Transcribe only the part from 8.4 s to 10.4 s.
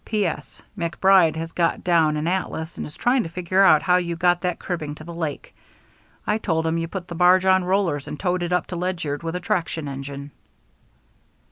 it up to Ledyard with a traction engine.